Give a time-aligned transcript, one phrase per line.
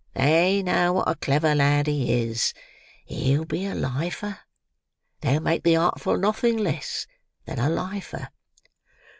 [0.15, 2.55] They know what a clever lad he is;
[3.05, 4.39] he'll be a lifer.
[5.19, 7.05] They'll make the Artful nothing less
[7.45, 8.29] than a lifer."